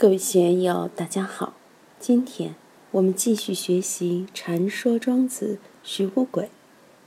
[0.00, 1.54] 各位学友，大家好。
[1.98, 2.54] 今天
[2.92, 6.50] 我们继续学习《禅说庄子·徐无鬼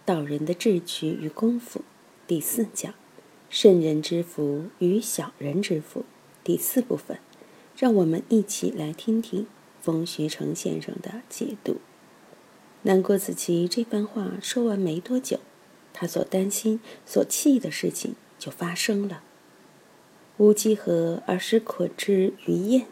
[0.04, 1.84] 道人的智取与功夫
[2.28, 2.94] 第四讲
[3.50, 6.04] “圣人之福与小人之福”
[6.44, 7.20] 第四部分。
[7.78, 9.48] 让我们一起来听听
[9.82, 11.78] 冯学成先生的解读。
[12.82, 15.40] 南郭子綦这番话说完没多久，
[15.94, 19.24] 他所担心、所气的事情就发生了。
[20.42, 22.88] 无稽合而使捆之于燕，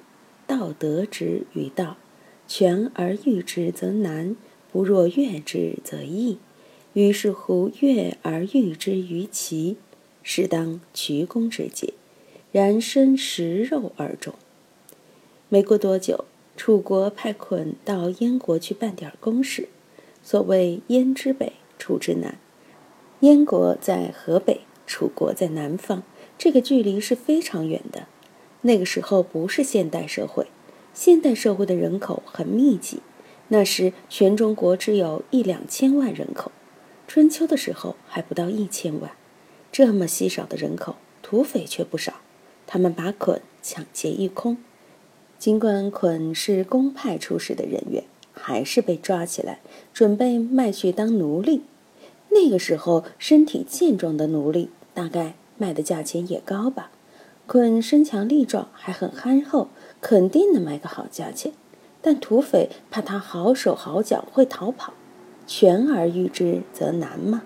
[0.46, 1.98] 道德之于道，
[2.48, 4.36] 全而欲之则难，
[4.72, 6.38] 不若悦之则易。
[6.94, 9.78] 于是乎，悦而欲之于齐，
[10.22, 11.96] 是当渠公之解。
[12.52, 14.36] 然身食肉而终。
[15.50, 19.70] 没过多久，楚国派捆到燕国去办点公事。
[20.22, 22.38] 所谓燕之北，楚之南。
[23.22, 26.04] 燕国在河北，楚国在南方。
[26.40, 28.08] 这个距离是非常远的。
[28.62, 30.48] 那个时候不是现代社会，
[30.94, 33.02] 现代社会的人口很密集。
[33.50, 36.52] 那时全中国只有一两千万人口，
[37.08, 39.12] 春秋的时候还不到一千万。
[39.72, 42.22] 这么稀少的人口，土匪却不少。
[42.66, 44.58] 他们把捆抢劫一空。
[45.38, 49.60] 尽管捆是公派出使的人员，还是被抓起来，
[49.94, 51.64] 准备卖去当奴隶。
[52.30, 55.36] 那个时候身体健壮的奴隶，大概。
[55.60, 56.90] 卖的价钱也高吧？
[57.46, 59.68] 坤身强力壮，还很憨厚，
[60.02, 61.52] 肯定能卖个好价钱。
[62.02, 64.94] 但土匪怕他好手好脚，会逃跑，
[65.46, 67.44] 全而欲之则难嘛。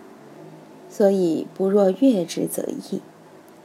[0.89, 3.01] 所以不若越之则易。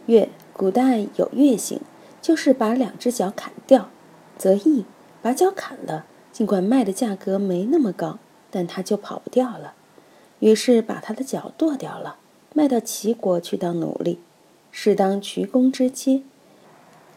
[0.07, 1.81] 越，古代有越刑，
[2.23, 3.91] 就是把两只脚砍掉；
[4.39, 4.87] 则易，
[5.21, 8.19] 把脚砍了，尽管卖的价格没那么高，
[8.51, 9.75] 但他就跑不掉了。
[10.39, 12.17] 于是把他的脚剁掉了，
[12.55, 14.21] 卖到齐国去当奴隶。
[14.81, 16.23] 是当渠公之阶。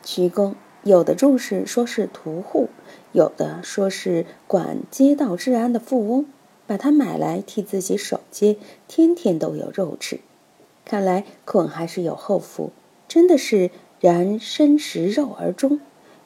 [0.02, 2.70] 渠公有的注释说是屠户，
[3.12, 6.26] 有的说是管街道治安的富翁，
[6.66, 10.22] 把他买来替自己守街，天天都有肉吃。
[10.86, 12.72] 看来孔还是有后福，
[13.08, 15.80] 真的是然身食肉而终，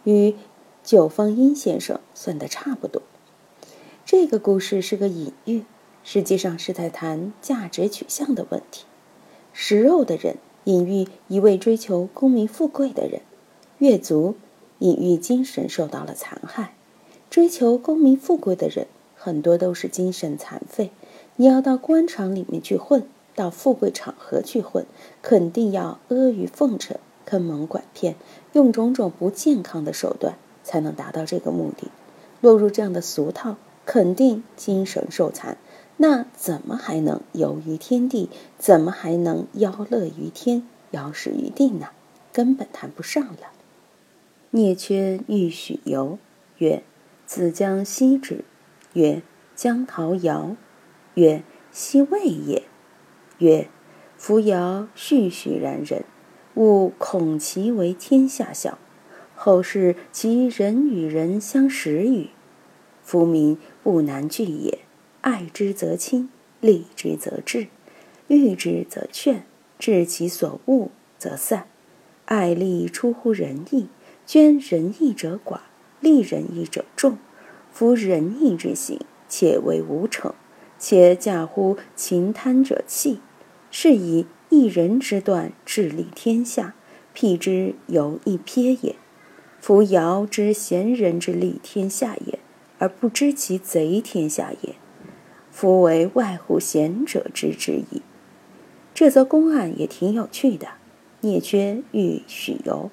[0.05, 0.35] 与
[0.85, 3.01] 九方殷先生算得差不多。
[4.05, 5.65] 这个故事是个隐喻，
[6.01, 8.85] 实际上是在谈价值取向的问题。
[9.51, 10.37] 食肉的人。
[10.65, 13.21] 隐喻一位追求功名富贵的人，
[13.77, 14.35] 越族
[14.79, 16.73] 隐喻精神受到了残害。
[17.29, 20.91] 追求功名富贵的人很多都是精神残废。
[21.35, 23.03] 你要到官场里面去混，
[23.35, 24.85] 到富贵场合去混，
[25.21, 28.15] 肯定要阿谀奉承、坑蒙拐骗，
[28.53, 31.89] 用种种不健康的手段才能达到这个目的。
[32.41, 35.57] 落入这样的俗套，肯定精神受残。
[35.97, 38.29] 那怎么还能游于天地？
[38.57, 41.87] 怎么还能邀乐于天、邀使于地呢？
[42.33, 43.51] 根本谈不上了。
[44.51, 46.19] 聂缺欲许由，
[46.57, 46.83] 曰
[47.25, 48.43] ：“子将西之。”
[48.93, 49.21] 曰
[49.55, 50.57] ：“将陶尧。”
[51.15, 52.63] 曰：“西魏也。”
[53.39, 53.69] 曰
[54.17, 56.03] ：“夫尧栩栩然人，
[56.55, 58.77] 吾恐其为天下小。
[59.35, 62.29] 后世其人与人相识与？
[63.01, 64.79] 夫民不难聚也。”
[65.25, 66.29] 爱之则亲，
[66.61, 67.65] 利之则治，
[68.27, 69.43] 欲之则劝，
[69.79, 71.65] 治其所恶则散。
[72.25, 73.87] 爱利出乎仁义，
[74.27, 75.61] 捐仁义者寡，
[75.99, 77.17] 利仁义者众。
[77.71, 80.31] 夫仁义之行，且为无成，
[80.77, 83.19] 且驾乎勤贪者弃。
[83.71, 86.75] 是以一人之断，治利天下，
[87.13, 88.95] 辟之犹一瞥也。
[89.59, 92.37] 夫尧知贤人之利天下也，
[92.77, 94.75] 而不知其贼天下也。
[95.55, 98.01] 夫为外乎贤者之之矣。
[98.93, 100.67] 这则公案也挺有趣的。
[101.21, 102.91] 聂缺遇许由，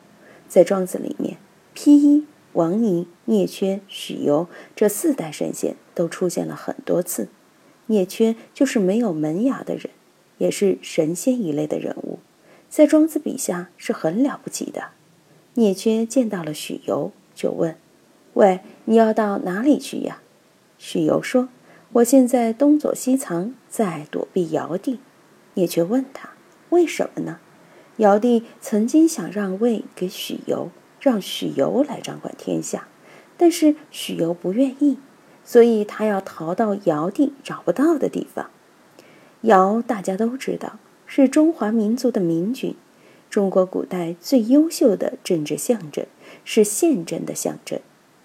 [0.48, 1.38] 在庄子里面，
[1.74, 4.46] 披衣、王尼、聂缺、许由
[4.76, 7.26] 这四代神仙都出现了很多次。
[7.86, 9.90] 聂缺就是没有门牙的人，
[10.38, 12.20] 也是神仙一类的人物，
[12.68, 14.90] 在庄子笔下是很了不起的。
[15.54, 17.76] 聂缺见到了许由，就问
[18.34, 20.22] ：“喂，你要到哪里去呀？”
[20.78, 21.48] 许由说。
[21.94, 25.00] 我现在东躲西藏，在躲避尧帝。
[25.54, 26.30] 聂却问他
[26.70, 27.38] 为什么呢？
[27.98, 32.88] 尧帝曾经想让位给许由，让许由来掌管天下，
[33.36, 34.96] 但是许由不愿意，
[35.44, 38.48] 所以他要逃到尧帝找不到的地方。
[39.42, 42.74] 尧大家都知道是中华民族的明君，
[43.28, 46.06] 中国古代最优秀的政治象征，
[46.42, 47.78] 是宪政的象征。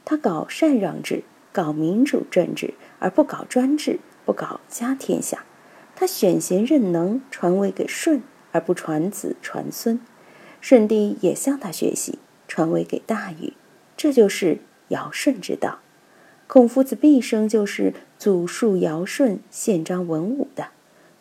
[0.05, 2.75] 他搞禅让制，搞民主政治。
[2.99, 5.45] 而不搞专制，不搞家天下，
[5.95, 8.21] 他选贤任能，传位给舜，
[8.51, 9.99] 而不传子传孙。
[10.59, 13.53] 舜帝也向他学习，传位给大禹。
[13.95, 14.59] 这就是
[14.89, 15.79] 尧舜之道。
[16.47, 20.69] 孔夫子毕生就是祖述尧舜、宪章文武的，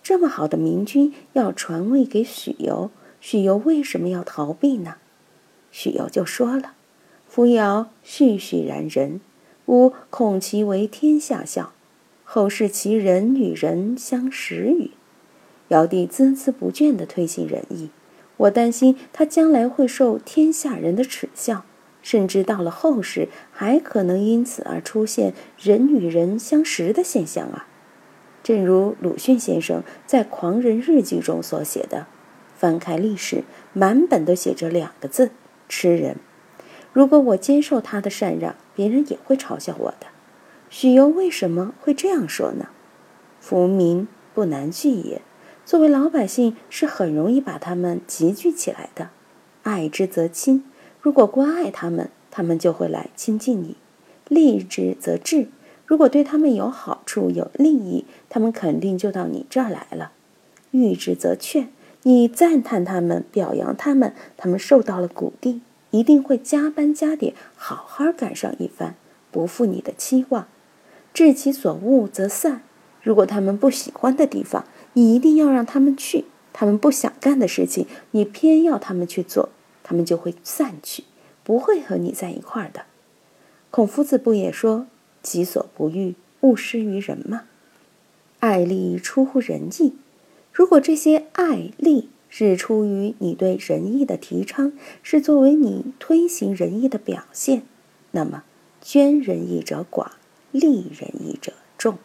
[0.02, 2.90] 这么好的明君要传位给许由，
[3.20, 4.96] 许由为什么要逃避呢？
[5.72, 6.74] 许由就说了
[7.28, 9.20] ：“夫尧栩栩然人，
[9.66, 11.72] 吾恐其为天下笑，
[12.24, 14.90] 后世其人与人相识与？”
[15.68, 17.90] 尧帝孜孜不倦地推行仁义，
[18.36, 21.64] 我担心他将来会受天下人的耻笑。
[22.02, 27.66] 甚至到了后世，还可能因此而出现人与人相识的现象啊！
[28.44, 32.06] 正如鲁迅先生在《狂人日记》中所写的
[32.56, 33.42] ：“翻开历史，
[33.72, 35.32] 满本都写着两个字
[35.68, 36.18] ‘吃人’。
[36.94, 40.06] 如果我接受他的禅让，别人也会嘲笑我的。”
[40.70, 42.68] 许由为什么会这样说呢？
[43.40, 45.22] 浮民不难聚也。
[45.64, 49.10] 作为老百姓，是很容易把他们集聚起来的。
[49.64, 50.64] 爱之则亲。
[51.00, 53.76] 如果关爱他们，他们就会来亲近你；
[54.28, 55.48] 利之则治，
[55.86, 60.10] 如果对他们有好处、有利益，他们肯定就到你这儿来了；
[60.72, 61.68] 欲之则劝，
[62.02, 68.96] 你赞叹他们、表扬他们，他们受到了鼓励，一定会加班加点，好好赶上一番，
[69.30, 70.44] 不负你的期望；
[71.14, 72.62] 治其所恶则散，
[73.02, 79.50] 如果他们不喜欢的地方，你一定要让他们去；他们不想干的事情，你偏要他们去做。
[79.88, 81.04] 他们就会散去，
[81.44, 82.86] 不会和你在一块儿的。
[83.70, 84.88] 孔夫子不也说
[85.22, 87.42] “己所不欲，勿施于人”吗？
[88.40, 89.94] 爱利出乎仁义。
[90.52, 97.62] 如果这些爱利是出于你对仁义的提倡，是作为你推行仁义的表现，
[98.10, 98.44] 那么
[98.80, 100.08] 捐仁义者寡，
[100.50, 101.98] 利仁义者众。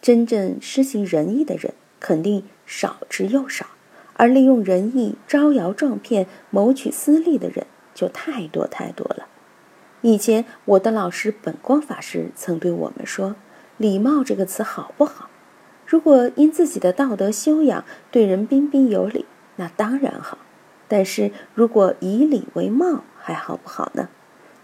[0.00, 3.66] 真正施行仁义的人，肯定少之又少。
[4.14, 9.28] 而利用仁义招摇撞骗、谋取私利的人就太多太多了。
[10.02, 13.36] 以前我的老师本光法师曾对我们说
[13.78, 15.27] ：“礼貌这个词好不好？
[15.88, 19.24] 如果因自己的道德修养对人彬彬有礼，
[19.56, 20.36] 那当然好；
[20.86, 24.10] 但是如果以礼为貌，还好不好呢？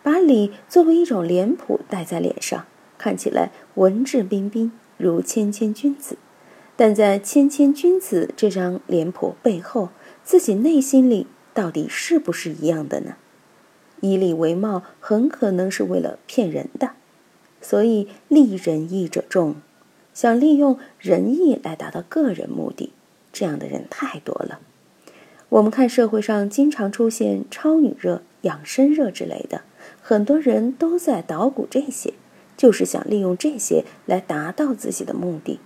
[0.02, 2.66] 把礼作为一种脸谱戴在脸上，
[2.98, 6.18] 看起来文质彬彬，如谦谦君子。”
[6.76, 9.88] 但在谦谦君子这张脸谱背后，
[10.22, 13.14] 自己内心里到底是不是一样的呢？
[14.00, 16.90] 以礼为貌，很可能是为了骗人的。
[17.62, 19.54] 所以利仁义者众，
[20.14, 22.92] 想利用仁义来达到个人目的，
[23.32, 24.60] 这样的人太多了。
[25.50, 29.62] 我们看社会上经常出现超女热、养生热之类的，
[30.00, 32.14] 很多人都在捣鼓这些，
[32.56, 35.60] 就是想利用这些来达到自己的目的。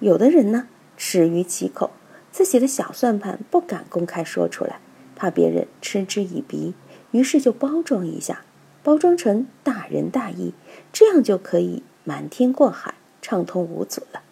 [0.00, 1.90] 有的人呢，耻于其口，
[2.30, 4.78] 自己的小算盘不敢公开说出来，
[5.14, 6.74] 怕别人嗤之以鼻，
[7.10, 8.44] 于是就包装一下，
[8.82, 10.52] 包装成大仁大义，
[10.92, 12.94] 这样就可以瞒天过海，
[13.26, 14.22] 畅通无阻了，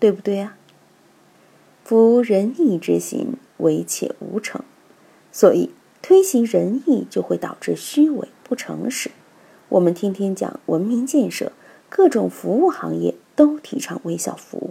[0.00, 0.56] 对不对呀？
[1.84, 4.64] 夫仁义之行，唯且无成，
[5.30, 5.70] 所以
[6.02, 9.12] 推行仁义就会导致虚伪不诚实。
[9.68, 11.52] 我们天天讲文明建设，
[11.88, 14.70] 各种服务行业都提倡微笑服务。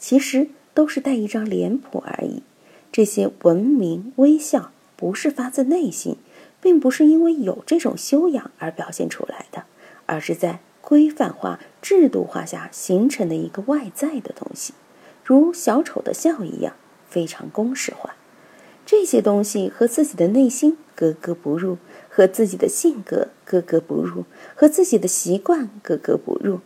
[0.00, 2.42] 其实都是带一张脸谱而已。
[2.90, 6.16] 这些文明微笑不是发自内心，
[6.60, 9.62] 并不是因为有这种修养而表现出来的，
[10.06, 14.74] 而是在规范化、制度化下形成的一个外在的东西，
[15.24, 16.74] 如小丑的笑一样，
[17.08, 18.14] 非常公式化。
[18.84, 21.78] 这些东西和自己的内心格格不入，
[22.10, 24.24] 和自己的性格格格不入，
[24.54, 26.60] 和自己的习惯格格不入，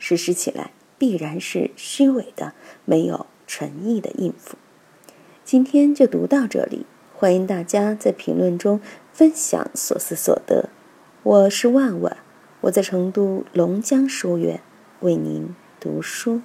[0.00, 0.72] 实施起来。
[0.96, 4.56] 必然是虚伪的，没有诚意的应付。
[5.44, 8.80] 今天就读到这里，欢迎大家在评论中
[9.12, 10.70] 分享所思所得。
[11.22, 12.16] 我是万万，
[12.62, 14.60] 我在成都龙江书院
[15.00, 16.42] 为您读书。